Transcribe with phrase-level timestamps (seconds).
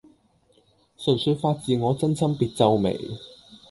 [0.97, 2.97] 純粹發自我真心別皺眉